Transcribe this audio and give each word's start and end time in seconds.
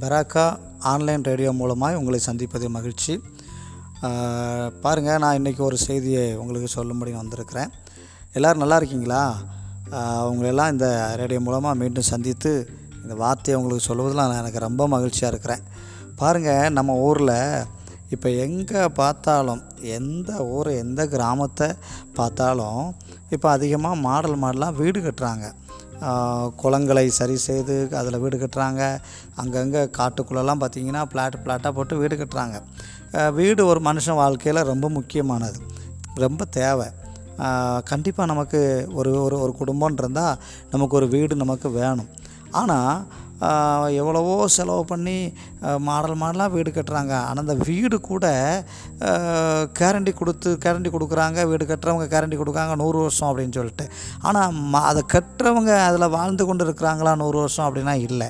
Beracah 0.00 0.44
online 0.90 1.24
radio 1.28 1.50
மூலமாக 1.60 1.98
உங்களை 2.00 2.18
சந்திப்பதில் 2.26 2.74
மகிழ்ச்சி. 2.76 3.14
பாருங்கள் 4.82 5.20
நான் 5.22 5.38
இன்றைக்கி 5.38 5.62
ஒரு 5.68 5.78
செய்தியை 5.86 6.24
உங்களுக்கு 6.42 6.68
சொல்லும்படி 6.74 7.12
வந்திருக்கிறேன். 7.20 7.72
எல்லோரும் 8.36 8.62
நல்லா 8.64 8.78
இருக்கீங்களா? 8.80 9.22
உங்களெல்லாம் 10.30 10.72
இந்த 10.74 10.88
ரேடியோ 11.20 11.40
மூலமாக 11.46 11.80
மீண்டும் 11.80 12.10
சந்தித்து 12.12 12.52
இந்த 13.02 13.16
வார்த்தையை 13.22 13.56
உங்களுக்கு 13.60 13.88
சொல்வதில் 13.88 14.22
நான் 14.22 14.40
எனக்கு 14.42 14.66
ரொம்ப 14.66 14.86
மகிழ்ச்சியாக 14.94 15.32
இருக்கிறேன். 15.32 15.64
பாருங்கள் 16.20 16.74
நம்ம 16.78 16.96
ஊரில் 17.08 17.36
இப்போ 18.14 18.28
எங்கே 18.46 18.82
பார்த்தாலும் 19.00 19.62
எந்த 19.98 20.30
ஊர் 20.56 20.70
எந்த 20.84 21.02
கிராமத்தை 21.14 21.68
பார்த்தாலும் 22.18 22.82
இப்போ 23.34 23.48
அதிகமாக 23.56 24.02
மாடல் 24.06 24.42
மாடலாக 24.44 24.78
வீடு 24.80 24.98
கட்டுறாங்க. 25.06 25.46
குளங்களை 26.62 27.06
சரி 27.18 27.36
செய்து 27.46 27.76
அதில் 28.00 28.20
வீடு 28.22 28.36
கட்டுறாங்க. 28.42 28.82
அங்கங்கே 29.42 29.82
காட்டுக்குள்ளெல்லாம் 29.98 30.62
பார்த்திங்கன்னா 30.64 31.02
பிளாட் 31.12 31.38
பிளாட்டாக 31.44 31.72
போட்டு 31.78 32.00
வீடு 32.02 32.16
கட்டுறாங்க. 32.16 32.58
வீடு 33.38 33.62
ஒரு 33.72 33.80
மனுஷன் 33.88 34.20
வாழ்க்கையில் 34.22 34.68
ரொம்ப 34.72 34.88
முக்கியமானது. 34.98 35.58
ரொம்ப 36.24 36.44
தேவை. 36.58 36.88
கண்டிப்பாக 37.90 38.30
நமக்கு 38.32 38.60
ஒரு 38.98 39.12
ஒரு 39.26 39.36
ஒரு 39.44 39.52
குடும்பம்னு 39.60 40.00
இருந்தால் 40.02 40.38
நமக்கு 40.72 40.96
ஒரு 41.00 41.06
வீடு 41.14 41.34
நமக்கு 41.42 41.68
வேணும். 41.80 42.10
ஆனால் 42.60 42.96
எவ்வளவோ 44.00 44.34
செலவு 44.56 44.82
பண்ணி 44.90 45.16
மாடல் 45.88 46.20
மாடலாக 46.22 46.54
வீடு 46.56 46.70
கட்டுறாங்க. 46.70 47.14
ஆனால் 47.28 47.42
அந்த 47.44 47.56
வீடு 47.68 47.96
கூட 48.10 48.24
கேரண்டி 49.78 50.12
கொடுத்து 50.20 50.50
கேரண்டி 50.64 50.90
கொடுக்குறாங்க. 50.96 51.38
வீடு 51.50 51.64
கட்டுறவங்க 51.70 52.06
கேரண்டி 52.14 52.38
கொடுக்குறாங்க. 52.40 52.74
நூறு 52.82 52.98
வருஷம் 53.04 53.30
அப்படின்னு 53.30 53.58
சொல்லிட்டு. 53.60 53.86
ஆனால் 54.28 54.82
அதை 54.90 55.02
கட்டுறவங்க 55.16 55.72
அதில் 55.88 56.14
வாழ்ந்து 56.18 56.46
கொண்டு 56.50 56.66
இருக்கிறாங்களா 56.68 57.14
நூறு 57.24 57.38
வருஷம் 57.44 57.66
அப்படின்னா 57.68 57.96
இல்லை. 58.08 58.28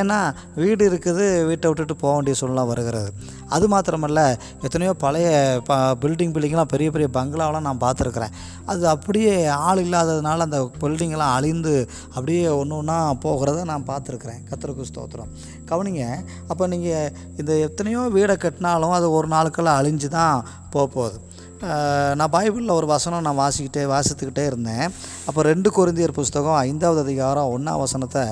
ஏன்னா 0.00 0.18
வீடு 0.62 0.82
இருக்குது 0.90 1.24
வீட்டை 1.48 1.66
விட்டுட்டு 1.70 1.94
போக 2.02 2.12
வேண்டிய 2.14 2.36
சூழ்நிலை 2.40 2.64
வருகிறது. 2.70 3.10
அது 3.54 3.66
மாத்திரமல்ல 3.72 4.20
எத்தனையோ 4.66 4.92
பழைய 5.04 5.28
ப 5.68 5.74
பில்டிங் 6.02 6.32
பில்டிங்லாம் 6.34 6.72
பெரிய 6.72 6.90
பெரிய 6.94 7.08
பங்களாவெலாம் 7.18 7.66
நான் 7.68 7.82
பார்த்துருக்குறேன். 7.84 8.34
அது 8.70 8.88
அப்படியே 8.94 9.34
ஆள் 9.68 9.82
இல்லாததுனால 9.84 10.46
அந்த 10.48 10.60
பில்டிங்கெல்லாம் 10.82 11.34
அழிந்து 11.38 11.74
அப்படியே 12.14 12.44
ஒன்று 12.60 12.78
ஒன்றா 12.80 12.98
போகிறத 13.26 13.64
நான் 13.72 13.88
பார்த்துருக்குறேன். 13.92 14.42
கத்திரக்கு 14.50 14.90
ஸ்தோத்திரம். 14.90 15.32
கவனிங்க 15.70 16.04
அப்போ 16.50 16.66
நீங்கள் 16.74 17.12
இந்த 17.40 17.52
எத்தனையோ 17.68 18.02
வீடை 18.16 18.36
கட்டினாலும் 18.44 18.96
அது 18.98 19.08
ஒரு 19.18 19.28
நாளுக்கெல்லாம் 19.36 19.80
அழிஞ்சு 19.82 20.10
தான் 20.18 20.44
போக 20.74 20.86
போகுது 20.96 21.18
நான் 21.60 22.32
பைபிளில் 22.32 22.70
ஒரு 22.70 22.86
வசனம் 22.86 23.22
நான் 23.26 23.38
வாசிக்கிட்டே 23.38 23.82
வாசித்துக்கிட்டே 23.92 24.44
இருந்தேன். 24.46 24.90
அப்போ 25.26 25.42
ரெண்டு 25.42 25.70
குருந்தியர் 25.76 26.12
புஸ்தகம் 26.12 26.54
ஐந்தாவது 26.54 27.00
அதிகாரம் 27.00 27.50
ஒன்றாம் 27.54 27.78
வசனத்தை 27.78 28.24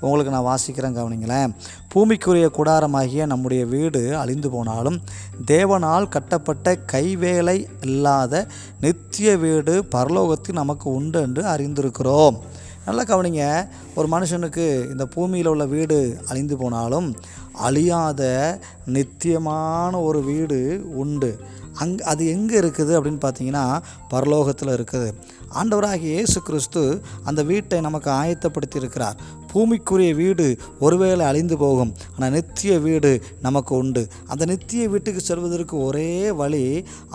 உங்களுக்கு 0.00 0.34
நான் 0.34 0.48
வாசிக்கிறேன் 0.48 0.96
கவனிங்களேன். 0.98 1.54
பூமிக்குரிய 1.94 2.48
கூடாரமாகிய 2.58 3.26
நம்முடைய 3.26 3.66
வீடு 3.66 4.16
அழிந்து 4.16 4.50
போனாலும் 4.50 4.98
தேவனால் 5.46 6.08
கட்டப்பட்ட 6.08 6.76
கைவேலை 6.92 7.66
இல்லாத 7.80 8.46
நித்திய 8.80 9.36
வீடு 9.36 9.84
பரலோகத்தில் 9.92 10.60
நமக்கு 10.62 10.90
உண்டு 10.90 11.20
என்று 11.20 11.44
அறிந்திருக்கிறோம். 11.44 12.38
நல்லா 12.86 13.02
கவனிங்க. 13.02 13.44
ஒரு 13.98 14.08
மனுஷனுக்கு 14.14 14.64
இந்த 14.92 15.04
பூமியில் 15.14 15.50
உள்ள 15.52 15.64
வீடு 15.74 15.98
அழிந்து 16.30 16.56
போனாலும் 16.56 17.08
அழியாத 17.66 18.22
நித்தியமான 18.96 19.92
ஒரு 20.08 20.20
வீடு 20.30 20.58
உண்டு. 21.02 21.30
அங் 21.80 21.94
அது 22.10 22.22
எங்கே 22.34 22.56
இருக்குது 22.60 22.92
அப்படின்னு 22.98 23.22
பார்த்தீங்கன்னா 23.24 23.64
பரலோகத்தில் 24.12 24.72
இருக்குது. 24.76 25.08
ஆண்டவராகிய 25.60 26.12
இயேசு 26.16 26.38
கிறிஸ்து 26.48 26.82
அந்த 27.28 27.40
வீட்டை 27.50 27.80
நமக்கு 27.80 28.10
ஆயத்தப்படுத்தி 28.20 28.78
இருக்கிறார் 28.82 29.18
பூமிக்குரிய 29.56 30.12
வீடு 30.20 30.46
ஒருவேளை 30.86 31.24
அழிந்து 31.30 31.56
போகும். 31.64 31.92
ஆனால் 32.14 32.32
நித்திய 32.36 32.72
வீடு 32.86 33.10
நமக்கு 33.46 33.72
உண்டு. 33.80 34.02
அந்த 34.32 34.42
நித்திய 34.52 34.82
வீட்டுக்கு 34.94 35.20
செல்வதற்கு 35.28 35.76
ஒரே 35.88 36.10
வழி 36.40 36.64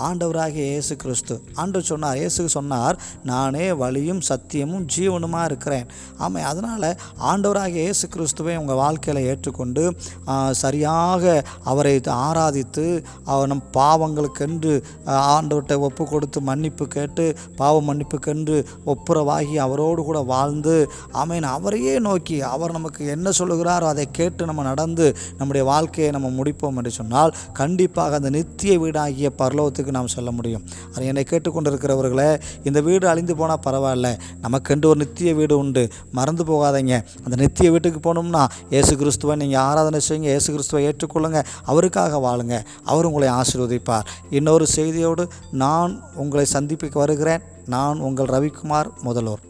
ஆண்டவராகிய 0.07 0.65
இயேசு 0.71 0.93
கிறிஸ்து. 1.03 1.35
ஆண்டவர் 1.61 1.89
சொன்னார் 1.91 2.19
இயேசு 2.21 2.47
சொன்னார் 2.57 2.97
நானே 3.31 3.67
வழியும் 3.83 4.21
சத்தியமும் 4.29 4.85
ஜீவனுமாக 4.95 5.49
இருக்கிறேன். 5.49 5.87
ஆமாம் 6.23 6.47
அதனால் 6.51 6.87
ஆண்டவராகிய 7.31 7.83
இயேசு 7.87 8.05
கிறிஸ்துவை 8.15 8.55
உங்கள் 8.61 8.81
வாழ்க்கையில் 8.83 9.27
ஏற்றுக்கொண்டு 9.31 9.83
சரியாக 10.63 11.23
அவரை 11.71 11.95
ஆராதித்து 12.27 12.85
அவர் 13.31 13.49
நம் 13.51 13.65
பாவங்களுக்கென்று 13.77 14.73
ஆண்டவர்கிட்ட 15.35 15.75
ஒப்பு 15.87 16.03
கொடுத்து 16.11 16.39
மன்னிப்பு 16.49 16.85
கேட்டு 16.95 17.25
பாவ 17.59 17.75
மன்னிப்புக்கென்று 17.89 18.57
ஒப்புரவாகி 18.93 19.55
அவரோடு 19.65 20.01
கூட 20.09 20.19
வாழ்ந்து 20.33 20.75
ஆமேன் 21.21 21.47
அவரையே 21.55 21.95
நோக்கி 22.07 22.30
அவர் 22.39 22.71
நமக்கு 22.71 23.07
என்ன 23.07 23.29
சொல்லுகிறாரோ 23.29 23.83
அதை 23.83 24.11
கேட்டு 24.11 24.45
நம்ம 24.45 24.61
நடந்து 24.61 25.15
நம்முடைய 25.37 25.67
வாழ்க்கையை 25.67 26.11
நம்ம 26.11 26.43
முடிப்போம் 26.43 26.75
என்று 26.75 26.91
சொன்னால் 26.91 27.35
கண்டிப்பாக 27.53 28.15
அந்த 28.15 28.29
நித்திய 28.29 28.79
வீடாகிய 28.79 29.29
பரலோகத்துக்கு 29.37 29.89
நாம் 29.89 30.07
செல்ல 30.07 30.31
முடியும். 30.31 30.63
அது 30.95 31.05
என்னை 31.05 31.25
கேட்டுக்கொண்டிருக்கிறவர்களே 31.29 32.41
இந்த 32.63 32.81
வீடு 32.81 33.07
அழிந்து 33.07 33.35
போனால் 33.35 33.59
பரவாயில்ல. 33.65 34.19
நமக்கென்று 34.41 34.85
ஒரு 34.85 34.95
நித்திய 34.95 35.33
வீடு 35.33 35.57
உண்டு. 35.57 35.89
மறந்து 36.11 36.43
போகாதீங்க. 36.43 37.03
அந்த 37.23 37.35
நித்திய 37.35 37.71
வீட்டுக்கு 37.71 38.13
போகணும்னா 38.13 38.45
ஏசு 38.69 38.97
கிறிஸ்துவை 38.97 39.35
நீங்கள் 39.35 39.61
ஆராதனை 39.61 39.99
செய்யுங்க 40.09 40.31
ஏசு 40.37 40.51
கிறிஸ்துவை 40.51 40.87
ஏற்றுக்கொள்ளுங்க 40.87 41.43
அவருக்காக 41.65 42.17
வாழுங்க. 42.17 42.65
அவர் 42.83 43.05
உங்களை 43.05 43.29
ஆசீர்வதிப்பார். 43.29 44.07
இன்னொரு 44.29 44.67
செய்தியோடு 44.67 45.27
நான் 45.51 46.03
உங்களை 46.15 46.45
சந்திப்புக்கு 46.53 46.93
வருகிறேன். 46.93 47.41
நான் 47.65 47.99
உங்கள் 47.99 48.25
ரவிக்குமார் 48.25 48.89
முதல்வர். 49.01 49.49